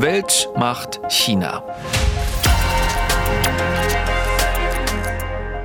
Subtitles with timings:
[0.00, 1.64] Weltmacht China.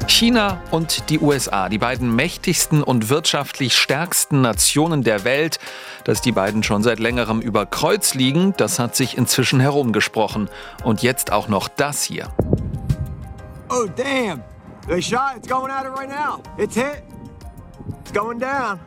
[0.07, 5.59] China und die USA, die beiden mächtigsten und wirtschaftlich stärksten Nationen der Welt,
[6.03, 10.49] dass die beiden schon seit längerem über Kreuz liegen, das hat sich inzwischen herumgesprochen.
[10.83, 12.29] Und jetzt auch noch das hier.
[13.69, 14.41] Oh damn!
[14.87, 15.37] They shot.
[15.37, 16.41] It's going at it right now.
[16.57, 17.03] It's hit.
[18.01, 18.79] It's going down.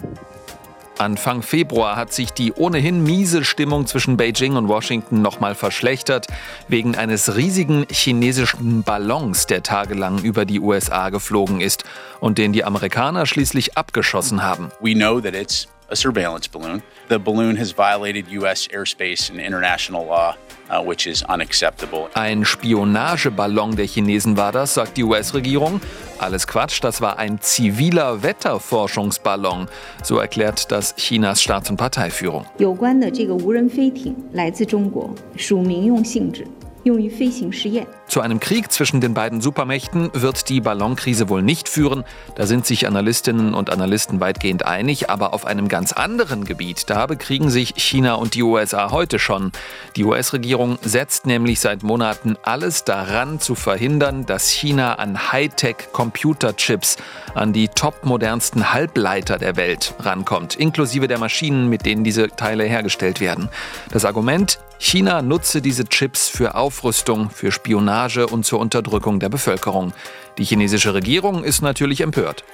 [0.98, 6.26] Anfang Februar hat sich die ohnehin miese Stimmung zwischen Beijing und Washington nochmal verschlechtert,
[6.68, 11.84] wegen eines riesigen chinesischen Ballons, der tagelang über die USA geflogen ist
[12.20, 14.70] und den die Amerikaner schließlich abgeschossen haben.
[14.80, 16.81] We know that it's a surveillance balloon.
[17.09, 18.67] The balloon has violated U.S.
[18.69, 20.35] airspace and international law,
[20.69, 22.09] uh, which is unacceptable.
[22.13, 25.81] Ein Spionageballon der Chinesen war das, sagt die US-Regierung.
[26.19, 29.67] Alles Quatsch, das war ein ziviler Wetterforschungsballon,
[30.03, 32.45] so erklärt das Chinas Staats- und Parteiführung.
[32.57, 36.47] 有关的这个无人飞艇来自中国，属民用性质。
[36.83, 37.85] 用于飞行试验。
[38.08, 42.04] Zu einem Krieg zwischen den beiden Supermächten wird die Ballonkrise wohl nicht führen.
[42.36, 45.10] Da sind sich Analystinnen und Analysten weitgehend einig.
[45.10, 49.50] Aber auf einem ganz anderen Gebiet, da bekriegen sich China und die USA heute schon.
[49.96, 56.98] Die US-Regierung setzt nämlich seit Monaten alles daran zu verhindern, dass China an Hightech-Computerchips,
[57.34, 63.20] an die topmodernsten Halbleiter der Welt rankommt, inklusive der Maschinen, mit denen diese Teile hergestellt
[63.20, 63.48] werden.
[63.90, 69.30] Das Argument, China nutze diese Chips für Aufrüstung, für Spionage Spionage und zur Unterdrückung der
[69.30, 69.92] Bevölkerung.
[70.36, 72.44] Die chinesische Regierung ist natürlich empört.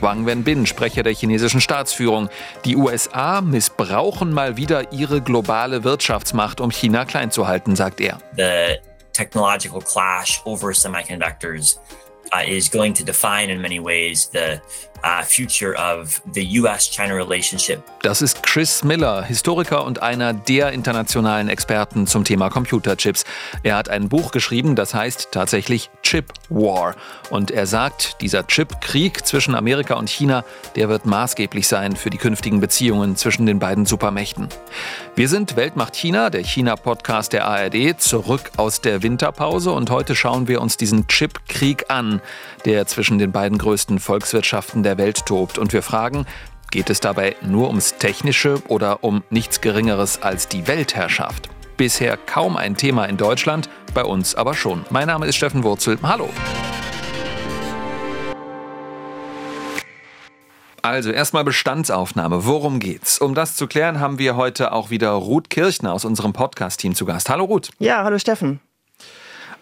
[0.00, 2.28] Wang Wenbin, Sprecher der chinesischen Staatsführung.
[2.66, 8.18] Die USA missbrauchen mal wieder ihre globale Wirtschaftsmacht, um China klein zu halten, sagt er.
[8.36, 8.76] The
[9.14, 11.80] technological clash over semiconductors
[12.32, 14.60] uh, is going to define in many ways the
[15.04, 17.82] uh, future of the US-China relationship.
[18.02, 23.24] Das ist Chris Miller, Historiker und einer der internationalen Experten zum Thema Computerchips.
[23.62, 26.94] Er hat ein Buch geschrieben, das heißt tatsächlich Chip War.
[27.30, 30.44] Und er sagt, dieser Chip-Krieg zwischen Amerika und China,
[30.76, 34.48] der wird maßgeblich sein für die künftigen Beziehungen zwischen den beiden Supermächten.
[35.14, 40.48] Wir sind Weltmacht China, der China-Podcast der ARD, zurück aus der Winterpause und heute schauen
[40.48, 42.17] wir uns diesen Chip-Krieg an,
[42.64, 45.58] der zwischen den beiden größten Volkswirtschaften der Welt tobt.
[45.58, 46.26] Und wir fragen,
[46.70, 51.48] geht es dabei nur ums Technische oder um nichts Geringeres als die Weltherrschaft?
[51.76, 54.84] Bisher kaum ein Thema in Deutschland, bei uns aber schon.
[54.90, 55.98] Mein Name ist Steffen Wurzel.
[56.02, 56.28] Hallo.
[60.82, 62.46] Also erstmal Bestandsaufnahme.
[62.46, 63.18] Worum geht's?
[63.18, 67.04] Um das zu klären, haben wir heute auch wieder Ruth Kirchner aus unserem Podcast-Team zu
[67.04, 67.28] Gast.
[67.28, 67.70] Hallo Ruth.
[67.78, 68.60] Ja, hallo Steffen.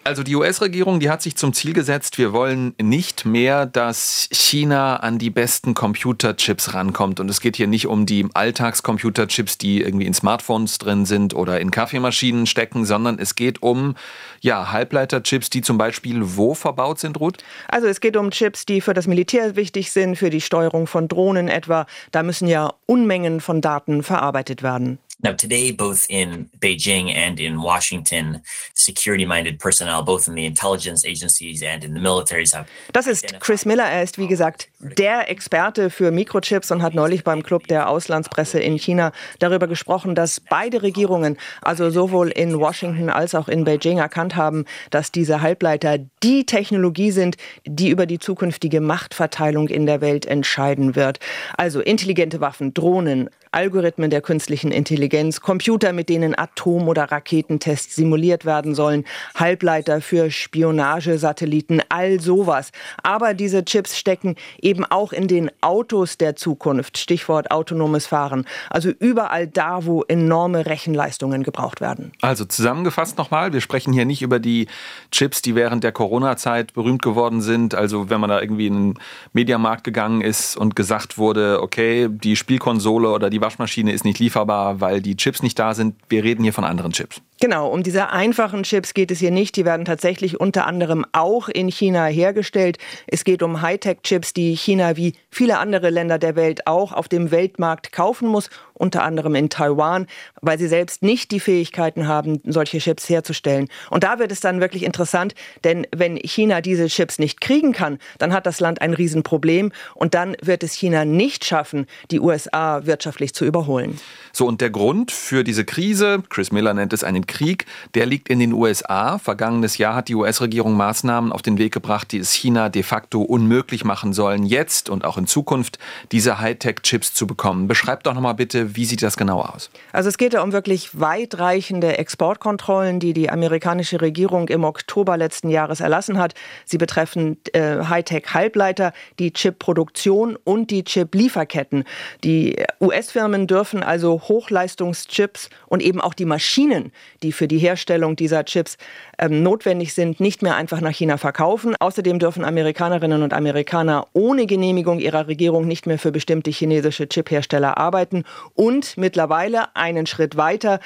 [0.07, 4.95] Also die US-Regierung, die hat sich zum Ziel gesetzt, wir wollen nicht mehr, dass China
[4.95, 7.19] an die besten Computerchips rankommt.
[7.19, 11.59] Und es geht hier nicht um die Alltagscomputerchips, die irgendwie in Smartphones drin sind oder
[11.59, 13.95] in Kaffeemaschinen stecken, sondern es geht um
[14.39, 17.43] ja, Halbleiterchips, die zum Beispiel wo verbaut sind, Ruth?
[17.67, 21.09] Also es geht um Chips, die für das Militär wichtig sind, für die Steuerung von
[21.09, 21.85] Drohnen etwa.
[22.13, 24.99] Da müssen ja Unmengen von Daten verarbeitet werden.
[25.23, 28.43] Now, today, both in Beijing and in Washington,
[28.75, 32.67] security minded personnel, both in the intelligence agencies and in the militaries, have.
[32.93, 33.85] Das ist Chris Miller.
[33.85, 38.59] Er ist, wie gesagt, der Experte für Mikrochips und hat neulich beim Club der Auslandspresse
[38.59, 43.97] in China darüber gesprochen, dass beide Regierungen, also sowohl in Washington als auch in Beijing,
[43.97, 49.99] erkannt haben, dass diese Halbleiter die Technologie sind, die über die zukünftige Machtverteilung in der
[49.99, 51.19] Welt entscheiden wird.
[51.57, 55.06] Also intelligente Waffen, Drohnen, Algorithmen der künstlichen Intelligenz,
[55.41, 62.71] Computer, mit denen Atom- oder Raketentests simuliert werden sollen, Halbleiter für Spionagesatelliten, all sowas.
[63.03, 68.45] Aber diese Chips stecken eben auch in den Autos der Zukunft, Stichwort autonomes Fahren.
[68.69, 72.11] Also überall da, wo enorme Rechenleistungen gebraucht werden.
[72.21, 74.67] Also zusammengefasst nochmal, wir sprechen hier nicht über die
[75.11, 77.75] Chips, die während der Corona-Zeit berühmt geworden sind.
[77.75, 78.99] Also wenn man da irgendwie in den
[79.33, 84.81] Mediamarkt gegangen ist und gesagt wurde, okay, die Spielkonsole oder die Waschmaschine ist nicht lieferbar,
[84.81, 85.95] weil die Chips nicht da sind.
[86.09, 87.21] Wir reden hier von anderen Chips.
[87.39, 89.55] Genau, um diese einfachen Chips geht es hier nicht.
[89.57, 92.79] Die werden tatsächlich unter anderem auch in China hergestellt.
[93.05, 97.29] Es geht um Hightech-Chips, die China wie viele andere Länder der Welt auch auf dem
[97.29, 100.07] Weltmarkt kaufen muss, unter anderem in Taiwan,
[100.41, 103.67] weil sie selbst nicht die Fähigkeiten haben, solche Chips herzustellen.
[103.91, 107.99] Und da wird es dann wirklich interessant, denn wenn China diese Chips nicht kriegen kann,
[108.17, 112.85] dann hat das Land ein Riesenproblem und dann wird es China nicht schaffen, die USA
[112.85, 113.99] wirtschaftlich zu überholen.
[114.33, 118.29] So, und der Grund für diese Krise, Chris Miller nennt es einen Krieg, der liegt
[118.29, 119.17] in den USA.
[119.17, 123.21] Vergangenes Jahr hat die US-Regierung Maßnahmen auf den Weg gebracht, die es China de facto
[123.21, 125.77] unmöglich machen sollen, jetzt und auch in Zukunft
[126.11, 127.67] diese Hightech-Chips zu bekommen.
[127.67, 129.69] Beschreibt doch nochmal bitte, wie sieht das genau aus?
[129.91, 135.49] Also es geht ja um wirklich weitreichende Exportkontrollen, die die amerikanische Regierung im Oktober letzten
[135.49, 136.33] Jahres erlassen hat.
[136.65, 141.83] Sie betreffen äh, Hightech-Halbleiter, die Chip-Produktion und die Chip-Lieferketten.
[142.23, 146.91] Die US-Firmen dürfen also Hochleistungschips und eben auch die Maschinen,
[147.23, 148.77] die für die Herstellung dieser Chips
[149.19, 151.75] ähm, notwendig sind, nicht mehr einfach nach China verkaufen.
[151.79, 157.77] Außerdem dürfen Amerikanerinnen und Amerikaner ohne Genehmigung ihrer Regierung nicht mehr für bestimmte chinesische Chiphersteller
[157.77, 158.23] arbeiten.
[158.53, 160.79] Und mittlerweile einen Schritt weiter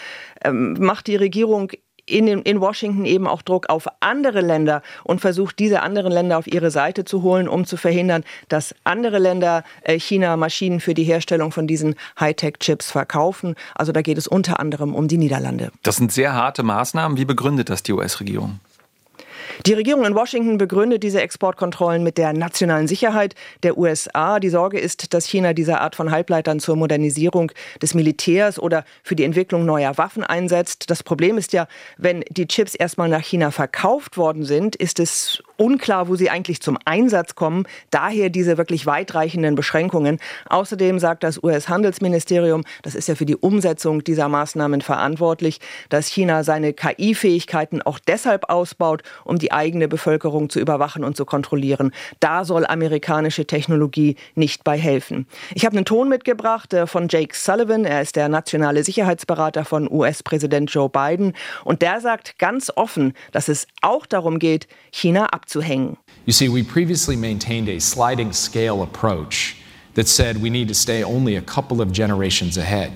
[0.43, 1.71] ähm, macht die Regierung
[2.05, 6.47] in, in Washington eben auch Druck auf andere Länder und versucht, diese anderen Länder auf
[6.47, 11.03] ihre Seite zu holen, um zu verhindern, dass andere Länder äh, China Maschinen für die
[11.03, 13.55] Herstellung von diesen Hightech-Chips verkaufen.
[13.75, 15.71] Also da geht es unter anderem um die Niederlande.
[15.83, 17.17] Das sind sehr harte Maßnahmen.
[17.17, 18.59] Wie begründet das die US-Regierung?
[19.65, 24.39] Die Regierung in Washington begründet diese Exportkontrollen mit der nationalen Sicherheit der USA.
[24.39, 27.51] Die Sorge ist, dass China diese Art von Halbleitern zur Modernisierung
[27.81, 30.89] des Militärs oder für die Entwicklung neuer Waffen einsetzt.
[30.89, 31.67] Das Problem ist ja,
[31.97, 36.61] wenn die Chips erstmal nach China verkauft worden sind, ist es unklar, wo sie eigentlich
[36.61, 37.67] zum Einsatz kommen.
[37.91, 40.17] Daher diese wirklich weitreichenden Beschränkungen.
[40.49, 45.59] Außerdem sagt das US-Handelsministerium, das ist ja für die Umsetzung dieser Maßnahmen verantwortlich,
[45.89, 51.25] dass China seine KI-Fähigkeiten auch deshalb ausbaut, um die eigene Bevölkerung zu überwachen und zu
[51.25, 51.91] kontrollieren.
[52.19, 55.27] Da soll amerikanische Technologie nicht bei helfen.
[55.53, 57.85] Ich habe einen Ton mitgebracht äh, von Jake Sullivan.
[57.85, 61.33] Er ist der nationale Sicherheitsberater von US-Präsident Joe Biden.
[61.63, 65.97] Und der sagt ganz offen, dass es auch darum geht, China abzuhängen.
[66.25, 69.55] You see, we previously maintained a sliding scale approach
[69.95, 72.91] that said we need to stay only a couple of generations ahead.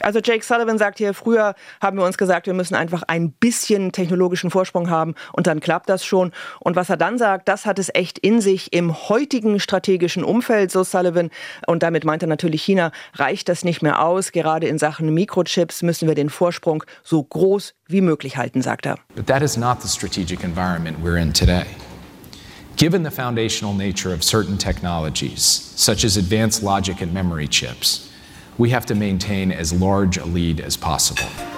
[0.00, 3.92] Also Jake Sullivan sagt hier, früher haben wir uns gesagt, wir müssen einfach ein bisschen
[3.92, 6.32] technologischen Vorsprung haben und dann klappt das schon.
[6.60, 10.70] Und was er dann sagt, das hat es echt in sich im heutigen strategischen Umfeld,
[10.70, 11.30] so Sullivan.
[11.66, 14.32] Und damit meint er natürlich China, reicht das nicht mehr aus.
[14.32, 18.96] Gerade in Sachen Mikrochips müssen wir den Vorsprung so groß wie möglich halten, sagt er.
[19.14, 21.66] But that is not the strategic environment we're in today.
[22.76, 28.07] Given the foundational nature of certain technologies, such as advanced logic and memory chips,
[28.58, 31.57] we have to maintain as large a lead as possible.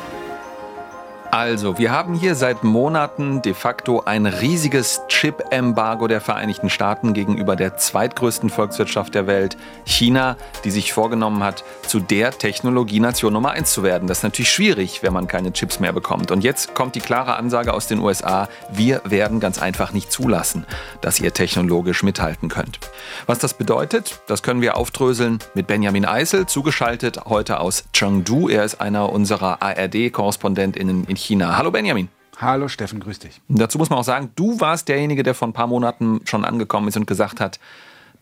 [1.33, 7.55] Also, wir haben hier seit Monaten de facto ein riesiges Chip-Embargo der Vereinigten Staaten gegenüber
[7.55, 13.73] der zweitgrößten Volkswirtschaft der Welt, China, die sich vorgenommen hat, zu der Technologienation Nummer eins
[13.73, 14.09] zu werden.
[14.09, 16.33] Das ist natürlich schwierig, wenn man keine Chips mehr bekommt.
[16.33, 20.67] Und jetzt kommt die klare Ansage aus den USA, wir werden ganz einfach nicht zulassen,
[21.01, 22.81] dass ihr technologisch mithalten könnt.
[23.27, 28.49] Was das bedeutet, das können wir aufdröseln mit Benjamin Eisel, zugeschaltet heute aus Chengdu.
[28.49, 31.57] Er ist einer unserer ARD-Korrespondentinnen in China.
[31.57, 32.09] Hallo Benjamin.
[32.39, 33.41] Hallo Steffen, grüß dich.
[33.49, 36.89] Dazu muss man auch sagen, du warst derjenige, der vor ein paar Monaten schon angekommen
[36.89, 37.61] ist und gesagt hat,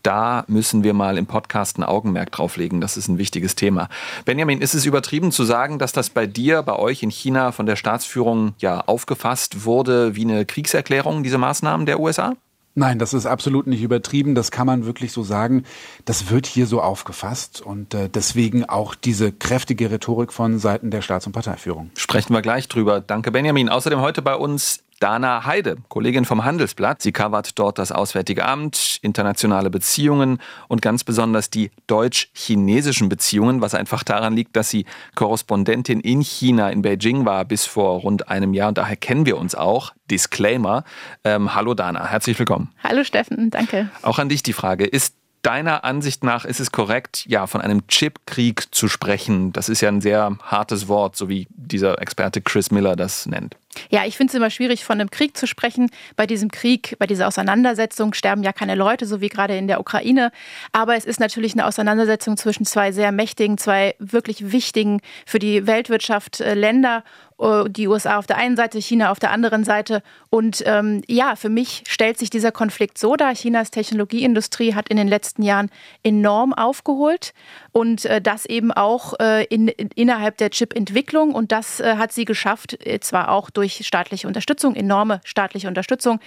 [0.03, 2.81] da müssen wir mal im Podcast ein Augenmerk drauflegen.
[2.81, 3.89] Das ist ein wichtiges Thema.
[4.25, 7.65] Benjamin, ist es übertrieben zu sagen, dass das bei dir, bei euch in China von
[7.65, 12.33] der Staatsführung ja aufgefasst wurde wie eine Kriegserklärung, diese Maßnahmen der USA?
[12.79, 14.35] Nein, das ist absolut nicht übertrieben.
[14.35, 15.65] Das kann man wirklich so sagen.
[16.05, 21.01] Das wird hier so aufgefasst und äh, deswegen auch diese kräftige Rhetorik von Seiten der
[21.01, 21.91] Staats- und Parteiführung.
[21.97, 23.01] Sprechen wir gleich drüber.
[23.01, 23.67] Danke, Benjamin.
[23.67, 27.01] Außerdem heute bei uns Dana Heide, Kollegin vom Handelsblatt.
[27.01, 33.75] Sie covert dort das Auswärtige Amt, internationale Beziehungen und ganz besonders die deutsch-chinesischen Beziehungen, was
[33.75, 38.53] einfach daran liegt, dass sie Korrespondentin in China, in Beijing war bis vor rund einem
[38.53, 39.93] Jahr und daher kennen wir uns auch.
[40.11, 40.83] Disclaimer.
[41.23, 42.73] Ähm, hallo Dana, herzlich willkommen.
[42.83, 43.89] Hallo Steffen, danke.
[44.01, 47.87] Auch an dich die Frage, ist deiner Ansicht nach ist es korrekt, ja, von einem
[47.87, 49.53] Chipkrieg zu sprechen?
[49.53, 53.55] Das ist ja ein sehr hartes Wort, so wie dieser Experte Chris Miller das nennt.
[53.89, 55.91] Ja, ich finde es immer schwierig, von einem Krieg zu sprechen.
[56.15, 59.79] Bei diesem Krieg, bei dieser Auseinandersetzung sterben ja keine Leute, so wie gerade in der
[59.79, 60.31] Ukraine.
[60.71, 65.67] Aber es ist natürlich eine Auseinandersetzung zwischen zwei sehr mächtigen, zwei wirklich wichtigen für die
[65.67, 67.03] Weltwirtschaft äh, Länder
[67.39, 70.03] äh, die USA auf der einen Seite, China auf der anderen Seite.
[70.29, 73.33] Und ähm, ja, für mich stellt sich dieser Konflikt so dar.
[73.33, 75.69] Chinas Technologieindustrie hat in den letzten Jahren
[76.03, 77.33] enorm aufgeholt
[77.71, 81.33] und äh, das eben auch äh, in, in, innerhalb der Chip-Entwicklung.
[81.33, 86.19] Und das äh, hat sie geschafft, äh, zwar auch durch staatliche Unterstützung, enorme staatliche Unterstützung,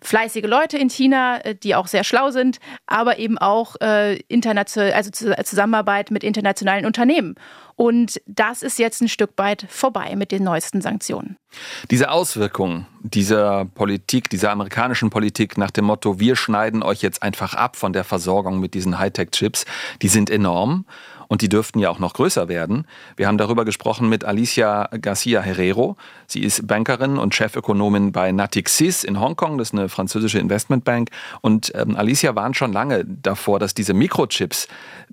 [0.00, 3.76] fleißige Leute in China, äh, die auch sehr schlau sind, aber eben auch
[4.28, 7.36] international, also Zusammenarbeit mit internationalen Unternehmen.
[7.82, 11.36] Und das ist jetzt ein Stück weit vorbei mit den neuesten Sanktionen.
[11.90, 17.54] Diese Auswirkungen dieser Politik, dieser amerikanischen Politik nach dem Motto, wir schneiden euch jetzt einfach
[17.54, 19.64] ab von der Versorgung mit diesen Hightech-Chips,
[20.00, 20.84] die sind enorm
[21.32, 22.86] und die dürften ja auch noch größer werden.
[23.16, 25.96] Wir haben darüber gesprochen mit Alicia Garcia Herrero.
[26.26, 29.56] Sie ist Bankerin und Chefökonomin bei Natixis in Hongkong.
[29.56, 31.08] Das ist eine französische Investmentbank.
[31.40, 34.66] Und ähm, Alicia warnt schon lange davor, dass diese Mikrochips,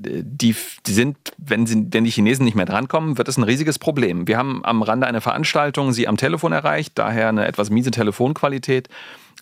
[0.04, 0.54] äh, die,
[0.86, 4.28] die sind, wenn, sie, wenn die Chinesen nicht mehr drankommen, wird es ein riesiges Problem.
[4.28, 8.89] Wir haben am Rande eine Veranstaltung sie am Telefon erreicht, daher eine etwas miese Telefonqualität.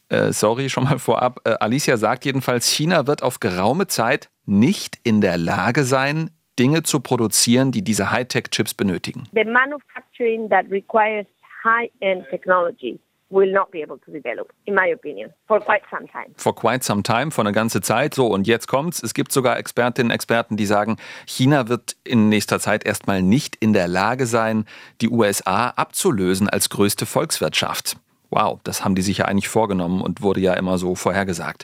[0.09, 1.41] Äh, sorry schon mal vorab.
[1.43, 6.83] Äh, Alicia sagt jedenfalls, China wird auf geraume Zeit nicht in der Lage sein, Dinge
[6.83, 9.23] zu produzieren, die diese Hightech-Chips benötigen?
[9.33, 11.25] The manufacturing that requires
[11.63, 16.33] high-end technology will not be able to develop, in my opinion, for quite some time.
[16.37, 18.13] For quite some time, vor einer ganzen Zeit.
[18.13, 19.03] So, und jetzt kommt's.
[19.03, 23.55] Es gibt sogar Expertinnen und Experten, die sagen, China wird in nächster Zeit erstmal nicht
[23.57, 24.65] in der Lage sein,
[25.01, 27.97] die USA abzulösen als größte Volkswirtschaft.
[28.29, 31.63] Wow, das haben die sich ja eigentlich vorgenommen und wurde ja immer so vorhergesagt.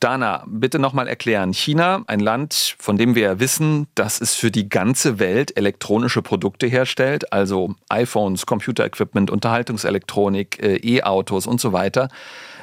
[0.00, 1.52] Dana, bitte nochmal erklären.
[1.52, 6.22] China, ein Land, von dem wir ja wissen, dass es für die ganze Welt elektronische
[6.22, 12.08] Produkte herstellt, also iPhones, Computerequipment, Unterhaltungselektronik, äh, E-Autos und so weiter.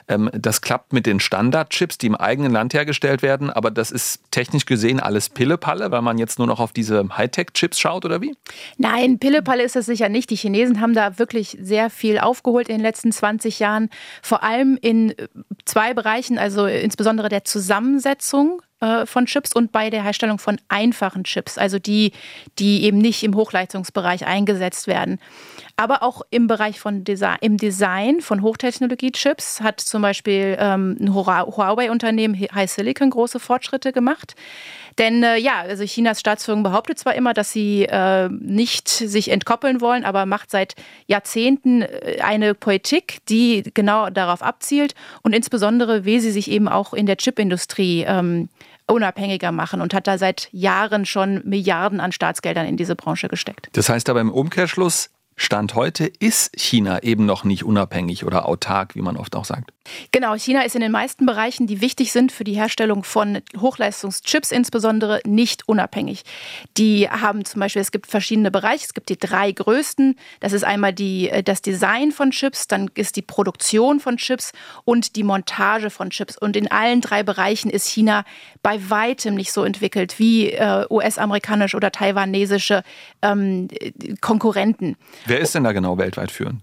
[0.08, 4.20] Ähm, das klappt mit den Standardchips, die im eigenen Land hergestellt werden, aber das ist
[4.32, 8.36] technisch gesehen alles Pillepalle, weil man jetzt nur noch auf diese Hightech-Chips schaut oder wie?
[8.78, 10.30] Nein, Pillepalle ist das sicher nicht.
[10.30, 13.90] Die Chinesen haben da wirklich sehr viel aufgeholt in den letzten 20 Jahren,
[14.22, 15.14] vor allem in
[15.66, 21.24] zwei Bereichen, also insbesondere der Zusammensetzung äh, von Chips und bei der Herstellung von einfachen
[21.24, 22.12] Chips, also die,
[22.60, 25.20] die eben nicht im Hochleistungsbereich eingesetzt werden.
[25.78, 31.14] Aber auch im Bereich von Design, im Design von Hochtechnologie-Chips hat zum Beispiel ähm, ein
[31.14, 34.36] Huawei-Unternehmen High Silicon große Fortschritte gemacht.
[34.98, 39.82] Denn äh, ja, also Chinas Staatsführung behauptet zwar immer, dass sie äh, nicht sich entkoppeln
[39.82, 40.76] wollen, aber macht seit
[41.08, 46.94] Jahrzehnten äh, eine Politik, die genau darauf abzielt und insbesondere will sie sich eben auch
[46.94, 48.50] in der Chipindustrie ähm,
[48.88, 53.70] unabhängiger machen und hat da seit Jahren schon Milliarden an Staatsgeldern in diese Branche gesteckt.
[53.74, 58.96] Das heißt aber im Umkehrschluss, Stand heute ist China eben noch nicht unabhängig oder autark,
[58.96, 59.72] wie man oft auch sagt.
[60.12, 64.52] Genau, China ist in den meisten Bereichen, die wichtig sind für die Herstellung von Hochleistungschips
[64.52, 66.24] insbesondere, nicht unabhängig.
[66.78, 70.16] Die haben zum Beispiel, es gibt verschiedene Bereiche, es gibt die drei größten.
[70.40, 74.54] Das ist einmal die, äh, das Design von Chips, dann ist die Produktion von Chips
[74.86, 76.38] und die Montage von Chips.
[76.38, 78.24] Und in allen drei Bereichen ist China
[78.64, 82.84] bei weitem nicht so entwickelt wie äh, US-amerikanische oder taiwanesische
[83.22, 83.68] ähm,
[84.22, 84.96] Konkurrenten.
[85.26, 86.62] Wer ist denn da genau weltweit führend?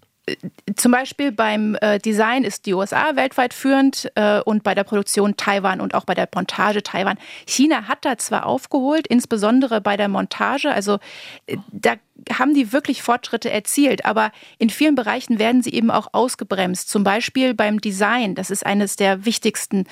[0.76, 5.36] Zum Beispiel beim äh, Design ist die USA weltweit führend äh, und bei der Produktion
[5.36, 7.18] Taiwan und auch bei der Montage Taiwan.
[7.44, 11.00] China hat da zwar aufgeholt, insbesondere bei der Montage, also
[11.46, 11.94] äh, da
[12.30, 16.88] haben die wirklich Fortschritte erzielt, aber in vielen Bereichen werden sie eben auch ausgebremst.
[16.88, 19.86] Zum Beispiel beim Design, das ist eines der wichtigsten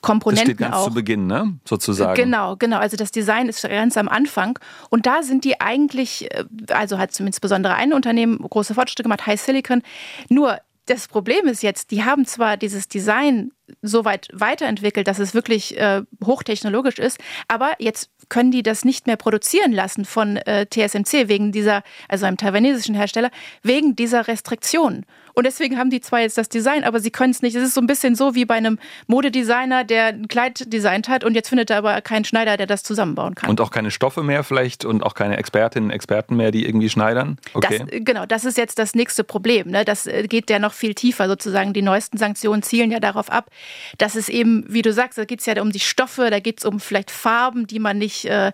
[0.00, 0.88] Komponenten das steht ganz auch.
[0.88, 1.58] zu Beginn, ne?
[1.64, 2.14] sozusagen.
[2.14, 2.78] Genau, genau.
[2.78, 4.58] Also das Design ist ganz am Anfang.
[4.88, 9.26] Und da sind die eigentlich, äh, also hat zumindest besondere ein Unternehmen große Fortschritte gemacht,
[9.26, 9.82] High Silicon.
[10.28, 13.52] Nur das Problem ist jetzt, die haben zwar dieses Design
[13.82, 19.06] so weit weiterentwickelt, dass es wirklich äh, hochtechnologisch ist, aber jetzt können die das nicht
[19.06, 23.30] mehr produzieren lassen von äh, TSMC wegen dieser, also einem taiwanesischen Hersteller,
[23.62, 25.04] wegen dieser Restriktionen.
[25.34, 27.56] Und deswegen haben die zwar jetzt das Design, aber sie können es nicht.
[27.56, 31.24] Es ist so ein bisschen so wie bei einem Modedesigner, der ein Kleid designt hat
[31.24, 33.50] und jetzt findet er aber keinen Schneider, der das zusammenbauen kann.
[33.50, 37.38] Und auch keine Stoffe mehr vielleicht und auch keine Expertinnen, Experten mehr, die irgendwie schneidern?
[37.54, 37.78] Okay.
[37.78, 39.68] Das, genau, das ist jetzt das nächste Problem.
[39.68, 39.84] Ne?
[39.84, 41.72] Das äh, geht ja noch viel tiefer sozusagen.
[41.72, 43.50] Die neuesten Sanktionen zielen ja darauf ab,
[43.98, 46.60] dass es eben, wie du sagst, da geht es ja um die Stoffe, da geht
[46.60, 48.52] es um vielleicht Farben, die man nicht, äh,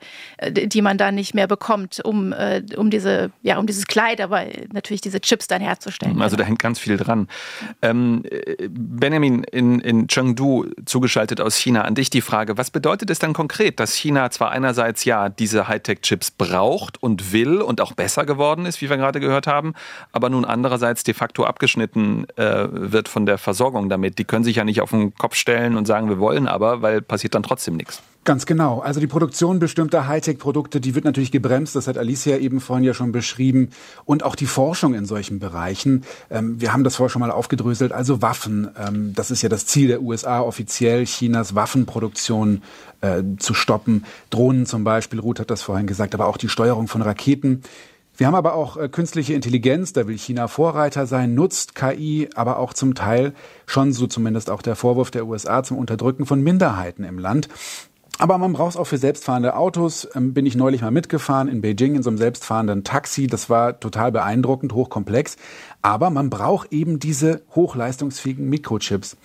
[0.50, 4.44] die man da nicht mehr bekommt, um, äh, um diese, ja, um dieses Kleid, aber
[4.72, 6.20] natürlich diese Chips dann herzustellen.
[6.20, 7.28] Also da hängt ganz viel dran.
[7.82, 8.25] Ähm,
[8.68, 13.32] Benjamin in, in Chengdu zugeschaltet aus China, an dich die Frage, was bedeutet es dann
[13.32, 18.66] konkret, dass China zwar einerseits ja diese Hightech-Chips braucht und will und auch besser geworden
[18.66, 19.75] ist, wie wir gerade gehört haben,
[20.12, 24.18] aber nun andererseits de facto abgeschnitten äh, wird von der Versorgung damit.
[24.18, 27.02] Die können sich ja nicht auf den Kopf stellen und sagen, wir wollen aber, weil
[27.02, 28.02] passiert dann trotzdem nichts.
[28.26, 28.80] Ganz genau.
[28.80, 31.76] Also die Produktion bestimmter Hightech-Produkte, die wird natürlich gebremst.
[31.76, 33.70] Das hat Alicia eben vorhin ja schon beschrieben.
[34.04, 36.02] Und auch die Forschung in solchen Bereichen.
[36.28, 37.92] Ähm, wir haben das vorher schon mal aufgedröselt.
[37.92, 38.68] Also Waffen.
[38.76, 42.62] Ähm, das ist ja das Ziel der USA offiziell, Chinas Waffenproduktion
[43.00, 44.04] äh, zu stoppen.
[44.30, 47.62] Drohnen zum Beispiel, Ruth hat das vorhin gesagt, aber auch die Steuerung von Raketen.
[48.16, 52.58] Wir haben aber auch äh, künstliche Intelligenz, da will China Vorreiter sein, nutzt KI, aber
[52.58, 53.35] auch zum Teil
[53.66, 57.49] schon so zumindest auch der Vorwurf der USA zum Unterdrücken von Minderheiten im Land.
[58.18, 60.08] Aber man braucht es auch für selbstfahrende Autos.
[60.14, 63.26] Ähm, bin ich neulich mal mitgefahren in Beijing in so einem selbstfahrenden Taxi.
[63.26, 65.37] Das war total beeindruckend, hochkomplex.
[65.82, 69.18] Aber man braucht eben diese hochleistungsfähigen Mikrochips.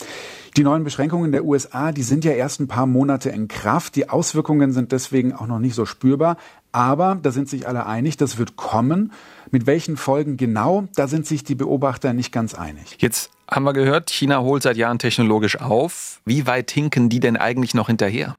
[0.58, 3.96] Die neuen Beschränkungen der USA, die sind ja erst ein paar Monate in Kraft.
[3.96, 6.36] Die Auswirkungen sind deswegen auch noch nicht so spürbar.
[6.74, 9.14] Aber da sind sich alle einig, das wird kommen.
[9.50, 12.98] Mit welchen Folgen genau, da sind sich die Beobachter nicht ganz einig.
[13.00, 16.22] Jetzt haben wir gehört, China holt seit Jahren technologisch auf.
[16.26, 18.36] Wie weit hinken die denn eigentlich noch hinterher?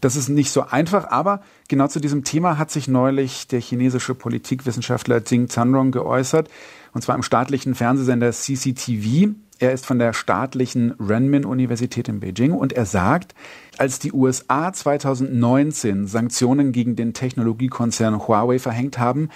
[0.00, 4.14] Das ist nicht so einfach, aber genau zu diesem Thema hat sich neulich der chinesische
[4.14, 6.48] Politikwissenschaftler Jing Zhanrong geäußert,
[6.94, 9.34] und zwar im staatlichen Fernsehsender CCTV.
[9.58, 13.34] Er ist von der staatlichen Renmin-Universität in Beijing und er sagt,
[13.78, 19.30] als die USA 2019 Sanktionen gegen den Technologiekonzern Huawei verhängt haben,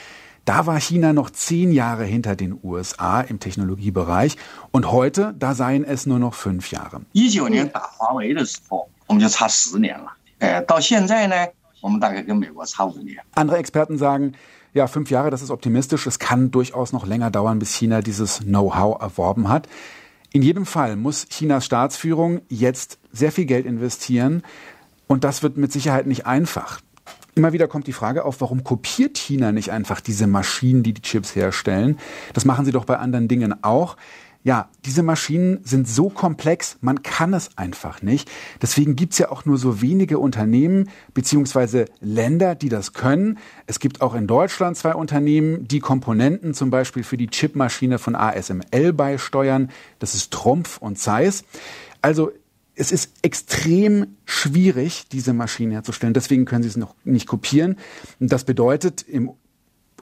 [0.44, 4.36] da war China noch zehn Jahre hinter den USA im Technologiebereich
[4.72, 7.00] und heute, da seien es nur noch fünf Jahre.
[13.34, 14.34] Andere Experten sagen,
[14.72, 16.06] ja, fünf Jahre, das ist optimistisch.
[16.06, 19.66] Es kann durchaus noch länger dauern, bis China dieses Know-how erworben hat.
[20.32, 24.42] In jedem Fall muss Chinas Staatsführung jetzt sehr viel Geld investieren
[25.08, 26.80] und das wird mit Sicherheit nicht einfach.
[27.34, 31.02] Immer wieder kommt die Frage auf, warum kopiert China nicht einfach diese Maschinen, die die
[31.02, 31.98] Chips herstellen?
[32.32, 33.96] Das machen sie doch bei anderen Dingen auch.
[34.42, 38.30] Ja, diese Maschinen sind so komplex, man kann es einfach nicht.
[38.62, 43.36] Deswegen gibt's ja auch nur so wenige Unternehmen beziehungsweise Länder, die das können.
[43.66, 48.14] Es gibt auch in Deutschland zwei Unternehmen, die Komponenten zum Beispiel für die Chipmaschine von
[48.14, 49.70] ASML beisteuern.
[49.98, 51.44] Das ist Trumpf und Zeiss.
[52.00, 52.32] Also
[52.74, 56.14] es ist extrem schwierig, diese Maschinen herzustellen.
[56.14, 57.76] Deswegen können sie es noch nicht kopieren.
[58.20, 59.32] Und das bedeutet im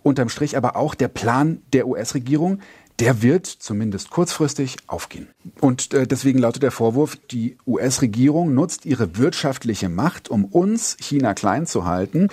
[0.04, 2.60] unterm Strich aber auch der Plan der US-Regierung,
[3.00, 5.28] der wird zumindest kurzfristig aufgehen.
[5.60, 11.34] Und äh, deswegen lautet der Vorwurf, die US-Regierung nutzt ihre wirtschaftliche Macht, um uns, China,
[11.34, 12.28] klein zu halten.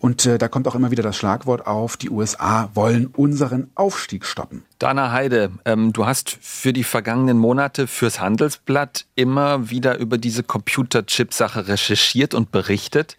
[0.00, 4.24] Und äh, da kommt auch immer wieder das Schlagwort auf, die USA wollen unseren Aufstieg
[4.24, 4.64] stoppen.
[4.78, 10.42] Dana Heide, ähm, du hast für die vergangenen Monate fürs Handelsblatt immer wieder über diese
[10.42, 13.16] Computerchip-Sache recherchiert und berichtet.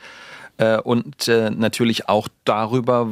[0.58, 3.10] Äh, und äh, natürlich auch darüber,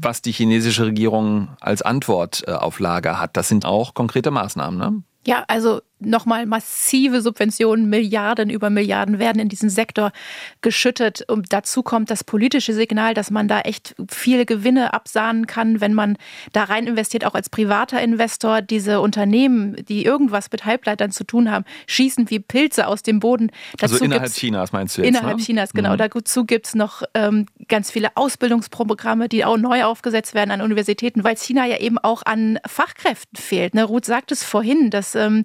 [0.00, 3.36] was die chinesische Regierung als Antwort äh, auf Lager hat.
[3.36, 4.78] Das sind auch konkrete Maßnahmen.
[4.78, 5.02] Ne?
[5.26, 10.12] Ja, also nochmal massive Subventionen, Milliarden über Milliarden werden in diesen Sektor
[10.60, 11.24] geschüttet.
[11.28, 15.94] Und dazu kommt das politische Signal, dass man da echt viele Gewinne absahnen kann, wenn
[15.94, 16.16] man
[16.52, 18.62] da rein investiert, auch als privater Investor.
[18.62, 23.50] Diese Unternehmen, die irgendwas mit Halbleitern zu tun haben, schießen wie Pilze aus dem Boden.
[23.78, 25.08] Dazu also innerhalb Chinas meinst du jetzt?
[25.08, 25.42] Innerhalb ne?
[25.42, 25.92] Chinas, genau.
[25.94, 25.98] Mhm.
[25.98, 31.24] Dazu gibt es noch ähm, ganz viele Ausbildungsprogramme, die auch neu aufgesetzt werden an Universitäten,
[31.24, 33.74] weil China ja eben auch an Fachkräften fehlt.
[33.74, 33.84] Ne?
[33.84, 35.44] Ruth sagt es vorhin, dass ähm,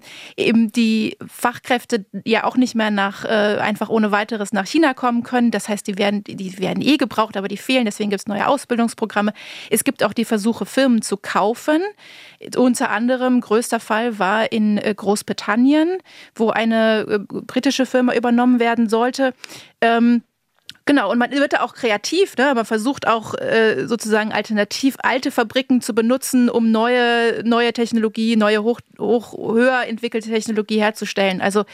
[0.50, 5.22] eben die Fachkräfte ja auch nicht mehr nach äh, einfach ohne weiteres nach China kommen
[5.22, 5.52] können.
[5.52, 7.84] Das heißt, die werden, die werden eh gebraucht, aber die fehlen.
[7.84, 9.32] Deswegen gibt es neue Ausbildungsprogramme.
[9.70, 11.80] Es gibt auch die Versuche, Firmen zu kaufen.
[12.56, 15.98] Unter anderem größter Fall war in äh, Großbritannien,
[16.34, 19.32] wo eine äh, britische Firma übernommen werden sollte.
[19.80, 20.22] Ähm,
[20.90, 22.52] Genau, und man wird da auch kreativ, ne?
[22.52, 28.64] man versucht auch äh, sozusagen alternativ alte Fabriken zu benutzen, um neue, neue Technologie, neue
[28.64, 31.40] hoch, hoch, höher entwickelte Technologie herzustellen.
[31.40, 31.64] Also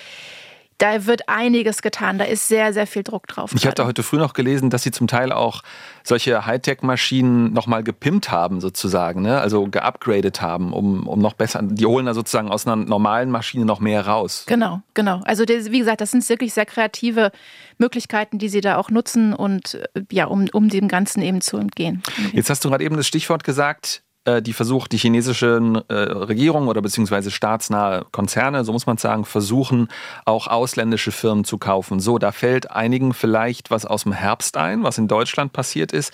[0.79, 2.19] da wird einiges getan.
[2.19, 3.53] Da ist sehr, sehr viel Druck drauf.
[3.55, 5.63] Ich hatte heute früh noch gelesen, dass sie zum Teil auch
[6.05, 9.41] solche Hightech-Maschinen nochmal gepimpt haben, sozusagen, ne?
[9.41, 11.61] also geupgradet haben, um, um noch besser.
[11.63, 14.45] Die holen da sozusagen aus einer normalen Maschine noch mehr raus.
[14.47, 15.21] Genau, genau.
[15.25, 17.33] Also, das, wie gesagt, das sind wirklich sehr kreative
[17.79, 22.03] Möglichkeiten, die sie da auch nutzen und ja, um, um dem Ganzen eben zu entgehen.
[22.33, 26.69] Jetzt hast du gerade eben das Stichwort gesagt, äh, die versucht, die chinesische äh, Regierung
[26.69, 29.89] oder beziehungsweise staatsnahe Konzerne, so muss man sagen, versuchen
[30.25, 32.01] auch ausländische Firmen zu kaufen.
[32.01, 36.13] So, da fällt einigen vielleicht was aus dem Herbst ein, was in Deutschland passiert ist.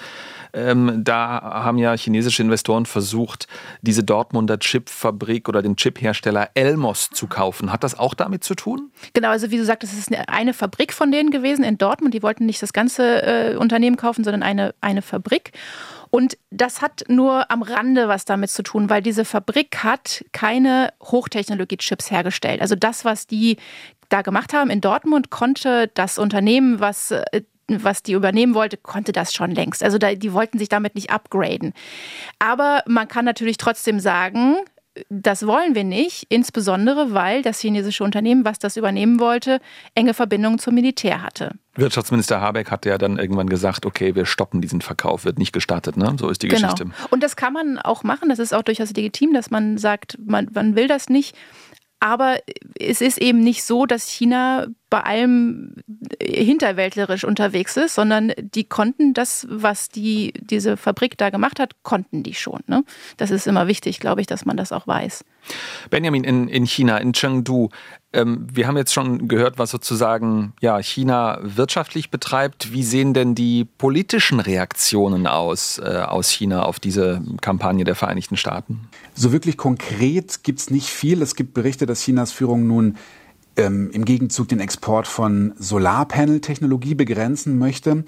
[0.54, 3.46] Ähm, da haben ja chinesische Investoren versucht,
[3.80, 7.72] diese Dortmunder Chipfabrik oder den Chiphersteller Elmos zu kaufen.
[7.72, 8.90] Hat das auch damit zu tun?
[9.14, 12.12] Genau, also wie du sagst, es ist eine Fabrik von denen gewesen in Dortmund.
[12.12, 15.52] Die wollten nicht das ganze äh, Unternehmen kaufen, sondern eine, eine Fabrik.
[16.14, 20.92] Und das hat nur am Rande was damit zu tun, weil diese Fabrik hat keine
[21.02, 22.60] Hochtechnologie-Chips hergestellt.
[22.60, 23.56] Also das, was die
[24.10, 29.12] da gemacht haben in Dortmund, konnte das Unternehmen, was äh, was die übernehmen wollte, konnte
[29.12, 29.82] das schon längst.
[29.82, 31.72] Also da, die wollten sich damit nicht upgraden.
[32.38, 34.56] Aber man kann natürlich trotzdem sagen,
[35.08, 39.60] das wollen wir nicht, insbesondere weil das chinesische Unternehmen, was das übernehmen wollte,
[39.94, 41.52] enge Verbindungen zum Militär hatte.
[41.74, 45.96] Wirtschaftsminister Habeck hat ja dann irgendwann gesagt, okay, wir stoppen diesen Verkauf, wird nicht gestartet,
[45.96, 46.14] ne?
[46.18, 46.72] So ist die genau.
[46.72, 46.90] Geschichte.
[47.10, 50.50] Und das kann man auch machen, das ist auch durchaus legitim, dass man sagt, man,
[50.52, 51.34] man will das nicht.
[52.00, 52.38] Aber
[52.78, 55.72] es ist eben nicht so, dass China bei allem
[56.22, 62.22] hinterwäldlerisch unterwegs ist, sondern die konnten das, was die, diese Fabrik da gemacht hat, konnten
[62.22, 62.60] die schon.
[62.66, 62.84] Ne?
[63.16, 65.24] Das ist immer wichtig, glaube ich, dass man das auch weiß.
[65.88, 67.70] Benjamin, in, in China, in Chengdu,
[68.12, 72.74] ähm, wir haben jetzt schon gehört, was sozusagen ja, China wirtschaftlich betreibt.
[72.74, 78.36] Wie sehen denn die politischen Reaktionen aus, äh, aus China auf diese Kampagne der Vereinigten
[78.36, 78.88] Staaten?
[79.14, 81.22] So wirklich konkret gibt es nicht viel.
[81.22, 82.98] Es gibt Berichte, dass Chinas Führung nun
[83.56, 88.04] ähm, im Gegenzug den Export von Solarpanel-Technologie begrenzen möchte.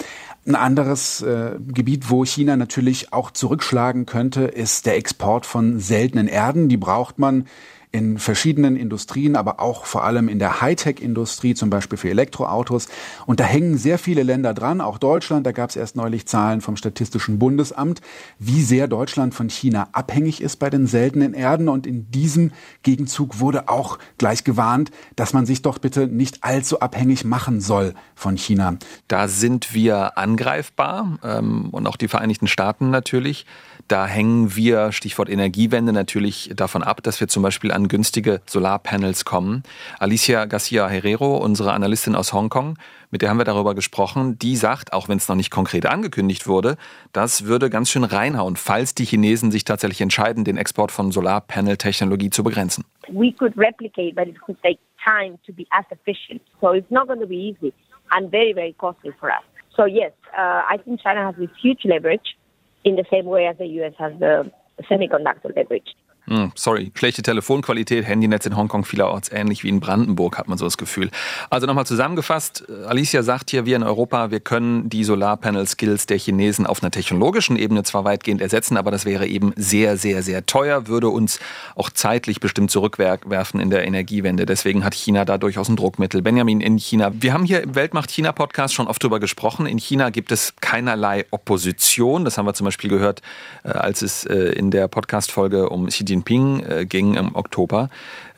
[0.47, 6.29] Ein anderes äh, Gebiet, wo China natürlich auch zurückschlagen könnte, ist der Export von seltenen
[6.29, 6.69] Erden.
[6.69, 7.47] Die braucht man
[7.95, 12.89] in verschiedenen Industrien, aber auch vor allem in der Hightech-Industrie, zum Beispiel für Elektroautos.
[13.25, 15.47] Und da hängen sehr viele Länder dran, auch Deutschland.
[15.47, 18.01] Da gab es erst neulich Zahlen vom Statistischen Bundesamt,
[18.41, 21.69] wie sehr Deutschland von China abhängig ist bei den seltenen Erden.
[21.69, 22.51] Und in diesem
[22.83, 27.95] Gegenzug wurde auch gleich gewarnt, dass man sich doch bitte nicht allzu abhängig machen soll
[28.17, 28.77] von China.
[29.07, 33.47] Da sind wir angreifbar ähm, und auch die Vereinigten Staaten natürlich.
[33.87, 39.25] Da hängen wir, Stichwort Energiewende, natürlich davon ab, dass wir zum Beispiel an günstige Solarpanels
[39.25, 39.63] kommen.
[39.99, 42.79] Alicia Garcia Herrero, unsere Analystin aus Hongkong,
[43.11, 46.47] mit der haben wir darüber gesprochen, die sagt, auch wenn es noch nicht konkret angekündigt
[46.47, 46.77] wurde,
[47.13, 52.31] das würde ganz schön reinhauen, falls die Chinesen sich tatsächlich entscheiden, den Export von Solarpanel-Technologie
[52.31, 52.85] zu begrenzen.
[53.09, 56.43] We could replicate, but it could take time to be as efficient.
[56.61, 57.73] So it's not going to be easy
[58.11, 59.45] and very, very costly for us.
[59.77, 62.37] So yes, uh, I think China has this huge leverage
[62.85, 64.51] in the same way as the US has the
[64.91, 65.95] semiconductor leverage.
[66.27, 70.65] Hm, sorry, schlechte Telefonqualität, Handynetz in Hongkong vielerorts ähnlich wie in Brandenburg, hat man so
[70.65, 71.11] das Gefühl.
[71.51, 76.17] Also nochmal zusammengefasst, äh, Alicia sagt hier, wir in Europa, wir können die Solarpanel-Skills der
[76.17, 80.47] Chinesen auf einer technologischen Ebene zwar weitgehend ersetzen, aber das wäre eben sehr, sehr, sehr
[80.47, 81.41] teuer, würde uns
[81.75, 84.47] auch zeitlich bestimmt zurückwerfen in der Energiewende.
[84.47, 86.23] Deswegen hat China da durchaus ein Druckmittel.
[86.23, 87.13] Benjamin, in China.
[87.21, 89.67] Wir haben hier im Weltmacht China Podcast schon oft drüber gesprochen.
[89.67, 92.25] In China gibt es keinerlei Opposition.
[92.25, 93.21] Das haben wir zum Beispiel gehört,
[93.63, 97.91] äh, als es äh, in der Podcast-Folge um Xi äh, ging im Oktober.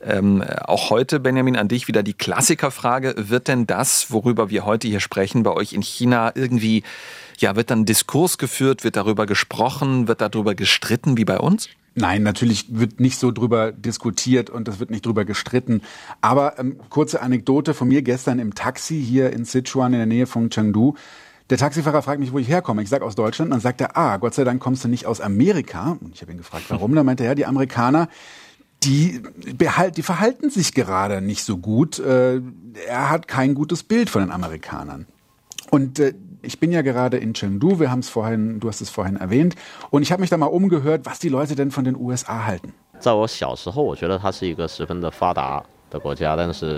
[0.02, 3.14] Ähm, auch heute, Benjamin, an dich wieder die Klassikerfrage.
[3.16, 6.82] Wird denn das, worüber wir heute hier sprechen, bei euch in China irgendwie,
[7.38, 11.68] ja, wird dann Diskurs geführt, wird darüber gesprochen, wird darüber gestritten wie bei uns?
[11.98, 15.80] Nein, natürlich wird nicht so drüber diskutiert und es wird nicht drüber gestritten.
[16.20, 20.26] Aber ähm, kurze Anekdote von mir gestern im Taxi hier in Sichuan in der Nähe
[20.26, 20.94] von Chengdu.
[21.49, 22.81] Der Taxifahrer fragt mich, wo ich herkomme.
[22.81, 23.51] Ich sage aus Deutschland.
[23.51, 25.97] Dann sagt er, ah, Gott sei Dank kommst du nicht aus Amerika.
[25.99, 26.95] Und ich habe ihn gefragt, warum.
[26.95, 28.07] Dann meinte er, ja, die Amerikaner,
[28.83, 29.21] die,
[29.57, 31.99] behalt, die verhalten sich gerade nicht so gut.
[31.99, 32.41] Äh,
[32.87, 35.07] er hat kein gutes Bild von den Amerikanern.
[35.69, 38.89] Und äh, ich bin ja gerade in Chengdu, wir haben es vorhin, du hast es
[38.89, 39.55] vorhin erwähnt,
[39.89, 42.73] und ich habe mich da mal umgehört, was die Leute denn von den USA halten.
[42.99, 45.63] 在我小时候，我觉得它是一个十分的发达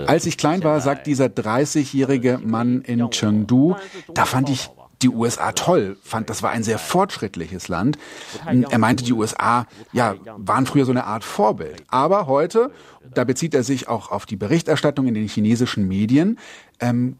[0.07, 3.75] als ich klein war, sagt dieser 30-jährige Mann in Chengdu,
[4.13, 4.69] da fand ich
[5.01, 7.97] die USA toll, fand, das war ein sehr fortschrittliches Land.
[8.45, 11.83] Er meinte, die USA, ja, waren früher so eine Art Vorbild.
[11.87, 12.71] Aber heute,
[13.13, 16.37] da bezieht er sich auch auf die Berichterstattung in den chinesischen Medien,
[16.79, 17.17] ähm,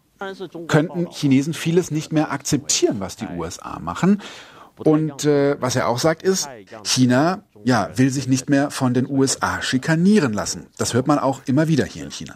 [0.67, 4.21] könnten Chinesen vieles nicht mehr akzeptieren, was die USA machen.
[4.86, 6.50] Und äh, was er auch sagt ist,
[6.84, 10.68] China ja, will sich nicht mehr von den USA schikanieren lassen.
[10.78, 12.36] Das hört man auch immer wieder hier in China.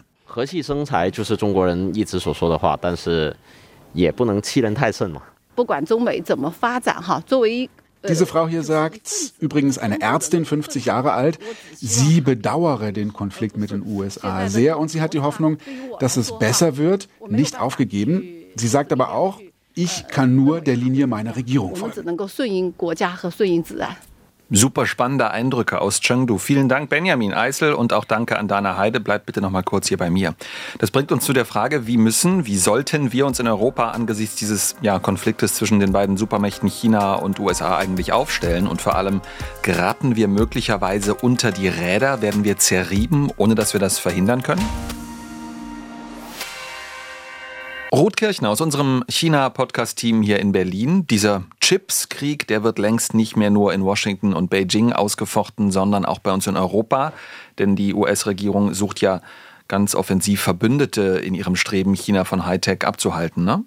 [8.06, 11.38] Diese Frau hier sagt, übrigens eine Ärztin, 50 Jahre alt,
[11.74, 15.56] sie bedauere den Konflikt mit den USA sehr und sie hat die Hoffnung,
[16.00, 18.24] dass es besser wird, nicht aufgegeben.
[18.56, 19.40] Sie sagt aber auch,
[19.74, 21.94] ich kann nur der Linie meiner Regierung folgen.
[24.50, 26.36] Super spannende Eindrücke aus Chengdu.
[26.36, 29.00] Vielen Dank, Benjamin Eisel, und auch danke an Dana Heide.
[29.00, 30.34] Bleibt bitte noch mal kurz hier bei mir.
[30.78, 34.36] Das bringt uns zu der Frage, wie müssen, wie sollten wir uns in Europa angesichts
[34.36, 38.66] dieses ja, Konfliktes zwischen den beiden Supermächten China und USA eigentlich aufstellen?
[38.66, 39.22] Und vor allem,
[39.62, 42.20] geraten wir möglicherweise unter die Räder?
[42.20, 44.62] Werden wir zerrieben, ohne dass wir das verhindern können?
[47.94, 51.06] Ruth aus unserem China-Podcast-Team hier in Berlin.
[51.06, 56.18] Dieser Chips-Krieg, der wird längst nicht mehr nur in Washington und Beijing ausgefochten, sondern auch
[56.18, 57.12] bei uns in Europa.
[57.60, 59.20] Denn die US-Regierung sucht ja
[59.68, 63.44] ganz offensiv Verbündete in ihrem Streben, China von Hightech abzuhalten.
[63.44, 63.62] Ne?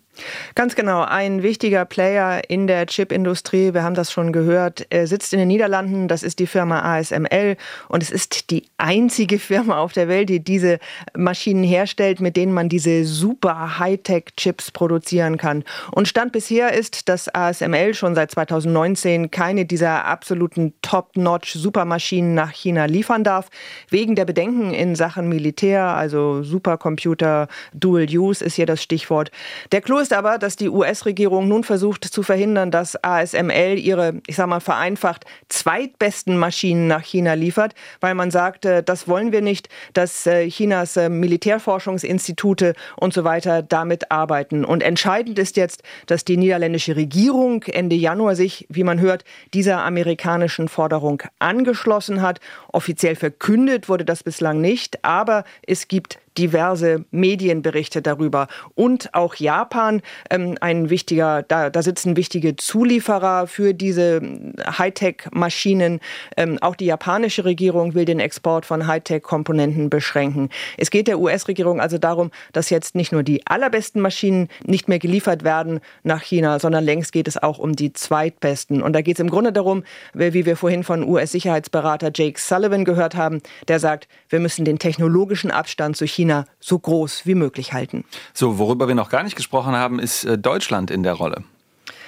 [0.55, 1.03] Ganz genau.
[1.03, 6.07] Ein wichtiger Player in der Chipindustrie, wir haben das schon gehört, sitzt in den Niederlanden.
[6.07, 7.57] Das ist die Firma ASML
[7.89, 10.79] und es ist die einzige Firma auf der Welt, die diese
[11.15, 15.63] Maschinen herstellt, mit denen man diese super Hightech-Chips produzieren kann.
[15.91, 22.85] Und Stand bisher ist, dass ASML schon seit 2019 keine dieser absoluten Top-Notch-Supermaschinen nach China
[22.85, 23.49] liefern darf,
[23.89, 29.31] wegen der Bedenken in Sachen Militär, also Supercomputer, Dual Use ist hier das Stichwort.
[29.71, 34.37] Der Clou ist aber, dass die US-Regierung nun versucht zu verhindern, dass ASML ihre, ich
[34.37, 39.67] sag mal vereinfacht, zweitbesten Maschinen nach China liefert, weil man sagt, das wollen wir nicht,
[39.91, 44.63] dass äh, Chinas äh, Militärforschungsinstitute und so weiter damit arbeiten.
[44.63, 49.83] Und entscheidend ist jetzt, dass die niederländische Regierung Ende Januar sich, wie man hört, dieser
[49.83, 52.39] amerikanischen Forderung angeschlossen hat.
[52.71, 58.47] Offiziell verkündet wurde das bislang nicht, aber es gibt diverse Medienberichte darüber.
[58.75, 59.96] Und auch Japan,
[60.29, 64.21] ähm, ein wichtiger, da, da sitzen wichtige Zulieferer für diese
[64.65, 65.99] Hightech-Maschinen.
[66.35, 70.49] Ähm, auch die japanische Regierung will den Export von Hightech-Komponenten beschränken.
[70.77, 74.99] Es geht der US-Regierung also darum, dass jetzt nicht nur die allerbesten Maschinen nicht mehr
[74.99, 78.81] geliefert werden nach China, sondern längst geht es auch um die zweitbesten.
[78.81, 79.83] Und da geht es im Grunde darum,
[80.13, 85.51] wie wir vorhin von US-Sicherheitsberater Jake Sullivan gehört haben, der sagt, wir müssen den technologischen
[85.51, 88.03] Abstand zu China so groß wie möglich halten.
[88.33, 91.43] So, worüber wir noch gar nicht gesprochen haben, ist äh, Deutschland in der Rolle.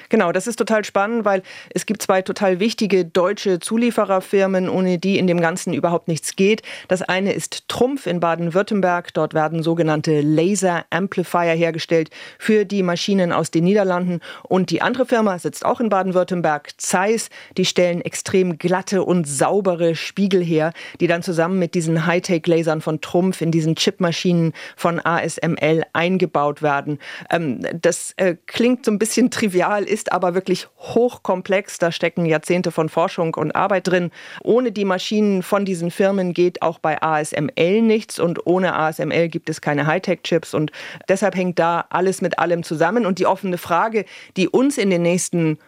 [0.10, 1.44] Genau, das ist total spannend, weil
[1.74, 6.64] es gibt zwei total wichtige deutsche Zuliefererfirmen, ohne die in dem Ganzen überhaupt nichts geht.
[6.88, 9.14] Das eine ist Trumpf in Baden-Württemberg.
[9.14, 14.20] Dort werden sogenannte Laser Amplifier hergestellt für die Maschinen aus den Niederlanden.
[14.44, 17.30] Und die andere Firma sitzt auch in Baden-Württemberg, Zeiss.
[17.56, 23.00] Die stellen extrem glatte und saubere Spiegel her, die dann zusammen mit diesen Hightech-Lasern von
[23.02, 26.98] Trumpf in diesen Chipmaschinen von ASML eingebaut werden.
[27.30, 31.78] Ähm, das äh, klingt so ein bisschen trivial, ist ist aber wirklich hochkomplex.
[31.78, 34.12] Da stecken Jahrzehnte von Forschung und Arbeit drin.
[34.44, 39.50] Ohne die Maschinen von diesen Firmen geht auch bei ASML nichts und ohne ASML gibt
[39.50, 40.72] es keine Hightech-Chips und
[41.10, 43.06] deshalb hängt da alles mit allem zusammen.
[43.06, 44.06] Und die offene Frage,
[44.38, 45.60] die uns in den nächsten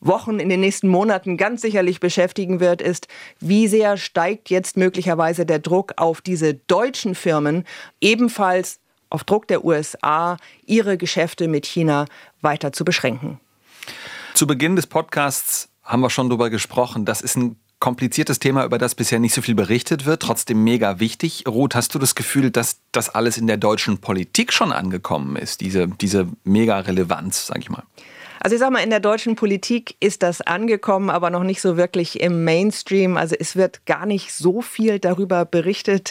[0.00, 3.06] Wochen, in den nächsten Monaten ganz sicherlich beschäftigen wird, ist,
[3.40, 7.64] wie sehr steigt jetzt möglicherweise der Druck auf diese deutschen Firmen,
[8.00, 12.06] ebenfalls auf Druck der USA, ihre Geschäfte mit China
[12.40, 13.40] weiter zu beschränken.
[14.34, 17.04] Zu Beginn des Podcasts haben wir schon darüber gesprochen.
[17.04, 21.00] Das ist ein kompliziertes Thema, über das bisher nicht so viel berichtet wird, trotzdem mega
[21.00, 21.44] wichtig.
[21.46, 25.60] Ruth, hast du das Gefühl, dass das alles in der deutschen Politik schon angekommen ist,
[25.60, 27.82] diese, diese mega Relevanz, sag ich mal?
[28.44, 31.78] Also ich sag mal, in der deutschen Politik ist das angekommen, aber noch nicht so
[31.78, 33.16] wirklich im Mainstream.
[33.16, 36.10] Also es wird gar nicht so viel darüber berichtet.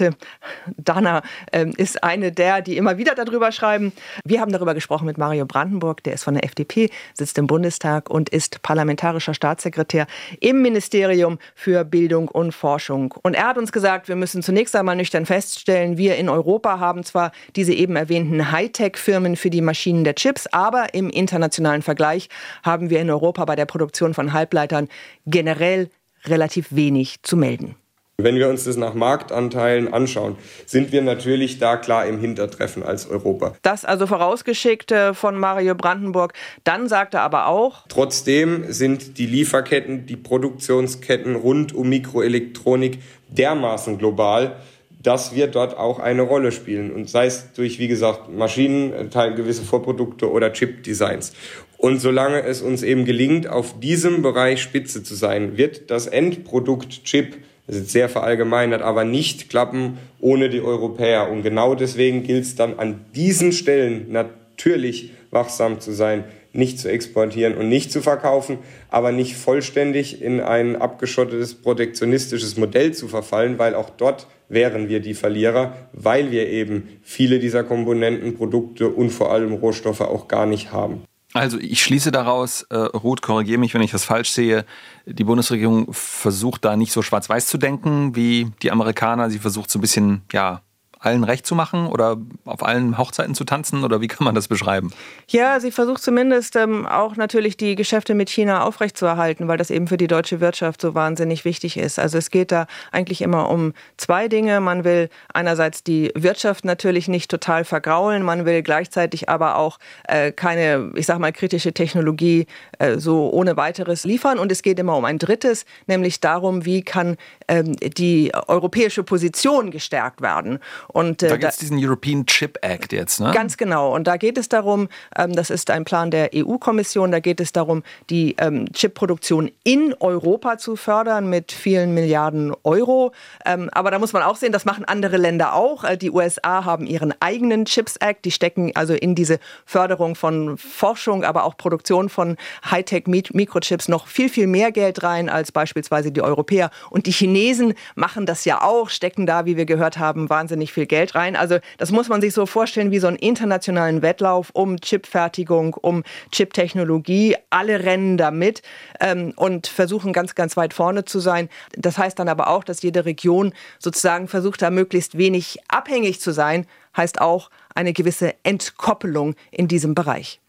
[0.76, 3.94] Dana äh, ist eine der, die immer wieder darüber schreiben.
[4.26, 8.10] Wir haben darüber gesprochen mit Mario Brandenburg, der ist von der FDP, sitzt im Bundestag
[8.10, 10.08] und ist parlamentarischer Staatssekretär
[10.40, 13.14] im Ministerium für Bildung und Forschung.
[13.22, 17.04] Und er hat uns gesagt, wir müssen zunächst einmal nüchtern feststellen, wir in Europa haben
[17.04, 22.30] zwar diese eben erwähnten Hightech-Firmen für die Maschinen der Chips, aber im internationalen Vergleich Bereich
[22.64, 24.88] haben wir in Europa bei der Produktion von Halbleitern
[25.26, 25.90] generell
[26.26, 27.76] relativ wenig zu melden.
[28.18, 33.10] Wenn wir uns das nach Marktanteilen anschauen, sind wir natürlich da klar im Hintertreffen als
[33.10, 33.56] Europa.
[33.64, 36.34] Das also vorausgeschickt äh, von Mario Brandenburg.
[36.64, 43.98] Dann sagt er aber auch, trotzdem sind die Lieferketten, die Produktionsketten rund um Mikroelektronik dermaßen
[43.98, 44.58] global,
[45.02, 46.92] dass wir dort auch eine Rolle spielen.
[46.92, 51.34] Und sei es durch, wie gesagt, Maschinen, äh, gewisse Vorprodukte oder Chip-Designs.
[51.78, 57.04] Und solange es uns eben gelingt, auf diesem Bereich Spitze zu sein, wird das Endprodukt
[57.04, 61.30] Chip, das ist sehr verallgemeinert, aber nicht klappen ohne die Europäer.
[61.30, 66.90] Und genau deswegen gilt es dann an diesen Stellen natürlich wachsam zu sein, nicht zu
[66.90, 68.60] exportieren und nicht zu verkaufen,
[68.90, 75.00] aber nicht vollständig in ein abgeschottetes protektionistisches Modell zu verfallen, weil auch dort wären wir
[75.00, 80.46] die Verlierer, weil wir eben viele dieser Komponenten, Produkte und vor allem Rohstoffe auch gar
[80.46, 81.04] nicht haben.
[81.34, 84.66] Also ich schließe daraus, äh, Ruth, korrigiere mich, wenn ich das falsch sehe,
[85.06, 89.30] die Bundesregierung versucht da nicht so schwarz-weiß zu denken wie die Amerikaner.
[89.30, 90.62] Sie versucht so ein bisschen, ja,
[91.04, 94.48] allen recht zu machen oder auf allen Hochzeiten zu tanzen oder wie kann man das
[94.48, 94.94] beschreiben?
[95.28, 99.88] Ja, sie versucht zumindest ähm, auch natürlich die Geschäfte mit China aufrechtzuerhalten, weil das eben
[99.88, 102.00] für die deutsche Wirtschaft so wahnsinnig wichtig ist.
[102.00, 104.62] Also es geht da eigentlich immer um zwei Dinge.
[104.62, 110.32] Man will einerseits die Wirtschaft natürlich nicht total vergraulen, man will gleichzeitig aber auch äh,
[110.32, 112.48] keine, ich sag mal, kritische Technologie
[112.80, 114.40] äh, so ohne weiteres liefern.
[114.40, 119.72] Und es geht immer um ein drittes, nämlich darum, wie kann ähm, die europäische Position
[119.72, 120.60] gestärkt werden.
[120.94, 123.32] Und, äh, da gibt es diesen European Chip Act jetzt, ne?
[123.34, 123.94] Ganz genau.
[123.94, 127.52] Und da geht es darum, ähm, das ist ein Plan der EU-Kommission, da geht es
[127.52, 133.12] darum, die ähm, Chipproduktion in Europa zu fördern mit vielen Milliarden Euro.
[133.44, 135.84] Ähm, aber da muss man auch sehen, das machen andere Länder auch.
[135.84, 140.58] Äh, die USA haben ihren eigenen Chips Act, die stecken also in diese Förderung von
[140.60, 142.38] Forschung, aber auch Produktion von
[142.70, 146.70] Hightech-Mikrochips noch viel, viel mehr Geld rein als beispielsweise die Europäer.
[146.92, 150.83] Und die Chinesen machen das ja auch, stecken da, wie wir gehört haben, wahnsinnig viel
[150.84, 151.36] viel Geld rein.
[151.36, 156.04] Also das muss man sich so vorstellen wie so einen internationalen Wettlauf um Chipfertigung, um
[156.32, 157.36] Chiptechnologie.
[157.50, 158.62] Alle rennen damit
[159.00, 161.50] ähm, und versuchen ganz, ganz weit vorne zu sein.
[161.78, 166.32] Das heißt dann aber auch, dass jede Region sozusagen versucht, da möglichst wenig abhängig zu
[166.32, 166.66] sein,
[166.96, 170.40] heißt auch eine gewisse Entkoppelung in diesem Bereich.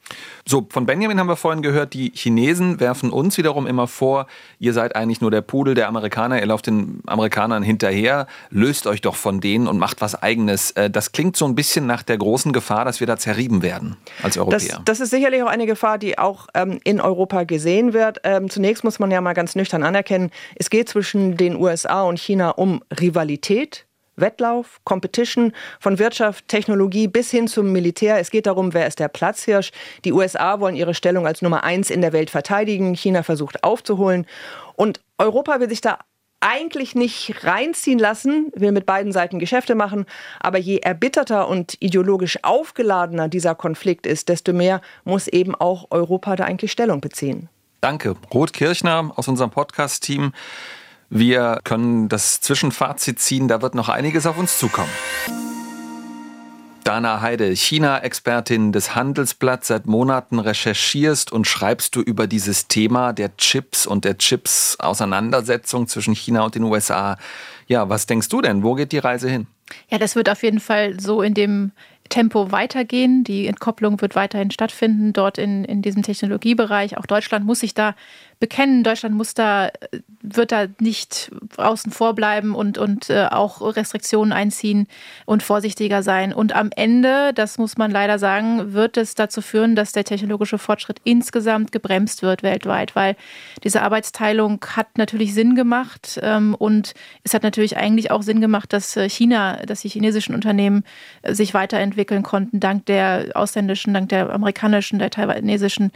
[0.47, 4.27] So, von Benjamin haben wir vorhin gehört, die Chinesen werfen uns wiederum immer vor,
[4.59, 9.01] ihr seid eigentlich nur der Pudel der Amerikaner, ihr lauft den Amerikanern hinterher, löst euch
[9.01, 10.73] doch von denen und macht was eigenes.
[10.73, 13.97] Äh, das klingt so ein bisschen nach der großen Gefahr, dass wir da zerrieben werden
[14.23, 14.59] als Europäer.
[14.59, 18.21] Das, das ist sicherlich auch eine Gefahr, die auch ähm, in Europa gesehen wird.
[18.25, 22.19] Ähm, zunächst muss man ja mal ganz nüchtern anerkennen, es geht zwischen den USA und
[22.19, 28.19] China um Rivalität Wettlauf, Competition von Wirtschaft, Technologie bis hin zum Militär.
[28.19, 29.73] Es geht darum, wer ist der Platzhirsch.
[30.05, 32.95] Die USA wollen ihre Stellung als Nummer eins in der Welt verteidigen.
[32.95, 34.27] China versucht aufzuholen.
[34.77, 35.99] Und Europa will sich da
[36.45, 40.05] eigentlich nicht reinziehen lassen, will mit beiden Seiten Geschäfte machen.
[40.41, 46.37] Aber je erbitterter und ideologisch aufgeladener dieser Konflikt ist, desto mehr muss eben auch Europa
[46.37, 47.49] da eigentlich Stellung beziehen.
[47.81, 48.17] Danke.
[48.33, 50.33] Ruth Kirchner aus unserem Podcast-Team.
[51.11, 54.91] Wir können das Zwischenfazit ziehen, da wird noch einiges auf uns zukommen.
[56.85, 63.35] Dana Heide, China-Expertin des Handelsblatts, seit Monaten recherchierst und schreibst du über dieses Thema der
[63.39, 67.17] Chips und der Chips-Auseinandersetzung zwischen China und den USA.
[67.69, 68.63] Ja, was denkst du denn?
[68.63, 69.47] Wo geht die Reise hin?
[69.89, 71.73] Ja, das wird auf jeden Fall so in dem
[72.11, 73.25] Tempo weitergehen.
[73.25, 76.99] Die Entkopplung wird weiterhin stattfinden, dort in, in diesem Technologiebereich.
[76.99, 77.95] Auch Deutschland muss sich da
[78.39, 78.85] bekennen.
[78.85, 79.71] Deutschland muss da,
[80.23, 84.87] wird da nicht außen vor bleiben und, und äh, auch Restriktionen einziehen
[85.27, 86.33] und vorsichtiger sein.
[86.33, 90.59] Und am Ende, das muss man leider sagen, wird es dazu führen, dass der technologische
[90.59, 93.17] Fortschritt insgesamt gebremst wird weltweit, weil
[93.63, 98.73] diese Arbeitsteilung hat natürlich Sinn gemacht ähm, und es hat natürlich eigentlich auch Sinn gemacht,
[98.73, 100.85] dass äh, China, dass die chinesischen Unternehmen
[101.23, 105.93] äh, sich weiterentwickeln entwickeln konnten, dank der ausländischen, dank der amerikanischen, der taiwanesischen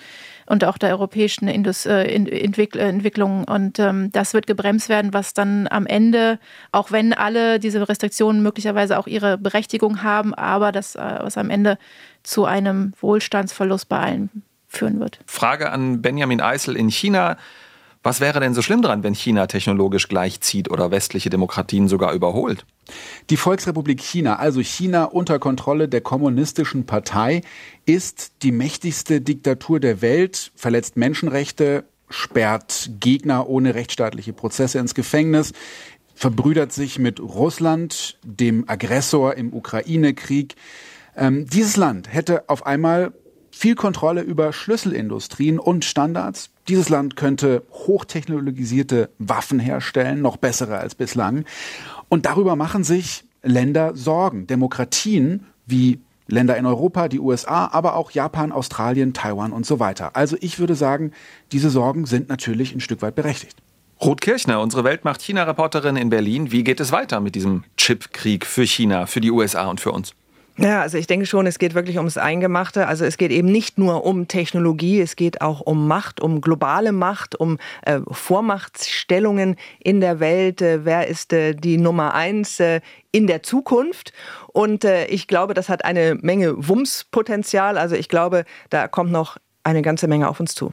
[0.48, 3.44] und auch der europäischen Indus äh, Entwickl Entwicklung.
[3.44, 6.38] Und ähm, das wird gebremst werden, was dann am Ende,
[6.72, 11.50] auch wenn alle diese Restriktionen möglicherweise auch ihre Berechtigung haben, aber das, äh, was am
[11.50, 11.78] Ende
[12.22, 15.20] zu einem Wohlstandsverlust bei allen führen wird.
[15.26, 17.36] Frage an Benjamin Eisel in China.
[18.02, 22.64] Was wäre denn so schlimm dran, wenn China technologisch gleichzieht oder westliche Demokratien sogar überholt?
[23.28, 27.42] Die Volksrepublik China, also China unter Kontrolle der kommunistischen Partei,
[27.86, 35.52] ist die mächtigste Diktatur der Welt, verletzt Menschenrechte, sperrt Gegner ohne rechtsstaatliche Prozesse ins Gefängnis,
[36.14, 40.56] verbrüdert sich mit Russland, dem Aggressor im Ukraine-Krieg.
[41.16, 43.12] Ähm, dieses Land hätte auf einmal
[43.50, 46.50] viel Kontrolle über Schlüsselindustrien und Standards.
[46.68, 51.44] Dieses Land könnte hochtechnologisierte Waffen herstellen, noch bessere als bislang.
[52.08, 54.46] Und darüber machen sich Länder Sorgen.
[54.46, 60.14] Demokratien wie Länder in Europa, die USA, aber auch Japan, Australien, Taiwan und so weiter.
[60.14, 61.12] Also ich würde sagen,
[61.52, 63.56] diese Sorgen sind natürlich ein Stück weit berechtigt.
[64.00, 66.52] Ruth Kirchner, unsere Weltmacht-China-Reporterin in Berlin.
[66.52, 70.14] Wie geht es weiter mit diesem Chipkrieg für China, für die USA und für uns?
[70.60, 72.88] Ja, also ich denke schon, es geht wirklich ums Eingemachte.
[72.88, 76.90] Also es geht eben nicht nur um Technologie, es geht auch um Macht, um globale
[76.90, 80.60] Macht, um äh, Vormachtstellungen in der Welt.
[80.60, 82.80] Äh, wer ist äh, die Nummer eins äh,
[83.12, 84.12] in der Zukunft?
[84.48, 87.78] Und äh, ich glaube, das hat eine Menge Wumspotenzial.
[87.78, 90.72] Also ich glaube, da kommt noch eine ganze Menge auf uns zu.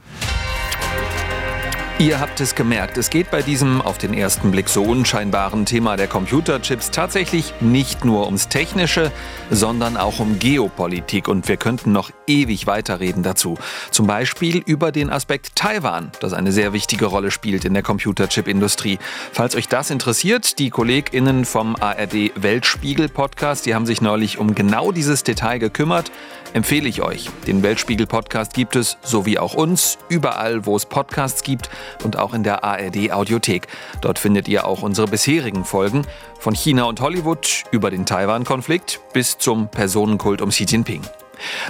[1.98, 5.96] Ihr habt es gemerkt, es geht bei diesem auf den ersten Blick so unscheinbaren Thema
[5.96, 9.10] der Computerchips tatsächlich nicht nur ums Technische,
[9.50, 13.56] sondern auch um Geopolitik und wir könnten noch ewig weiterreden dazu.
[13.90, 18.98] Zum Beispiel über den Aspekt Taiwan, das eine sehr wichtige Rolle spielt in der Computerchip-Industrie.
[19.32, 24.54] Falls euch das interessiert, die KollegInnen vom ARD Weltspiegel Podcast, die haben sich neulich um
[24.54, 26.12] genau dieses Detail gekümmert
[26.56, 27.28] empfehle ich euch.
[27.46, 31.68] Den Weltspiegel Podcast gibt es, so wie auch uns, überall, wo es Podcasts gibt
[32.04, 33.68] und auch in der ARD Audiothek.
[34.00, 36.02] Dort findet ihr auch unsere bisherigen Folgen
[36.38, 41.02] von China und Hollywood über den Taiwan-Konflikt bis zum Personenkult um Xi Jinping.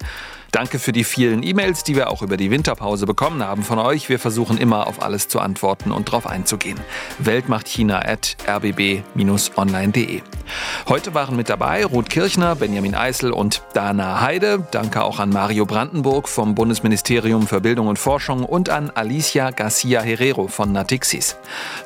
[0.53, 4.09] Danke für die vielen E-Mails, die wir auch über die Winterpause bekommen haben von euch.
[4.09, 6.81] Wir versuchen immer auf alles zu antworten und darauf einzugehen.
[7.19, 10.23] Weltmachtchina at rbb-online.de.
[10.89, 14.67] Heute waren mit dabei Ruth Kirchner, Benjamin Eisel und Dana Heide.
[14.73, 20.01] Danke auch an Mario Brandenburg vom Bundesministerium für Bildung und Forschung und an Alicia Garcia
[20.01, 21.37] Herrero von Natixis.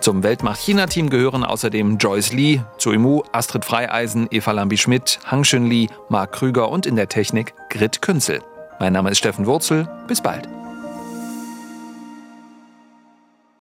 [0.00, 5.88] Zum Weltmacht-China-Team gehören außerdem Joyce Lee, Zui Mu, Astrid Freieisen, Eva Lambi-Schmidt, Hang Shun Lee,
[6.08, 8.40] Marc Krüger und in der Technik Grit Künzel.
[8.78, 9.88] Mein Name ist Steffen Wurzel.
[10.06, 10.48] Bis bald.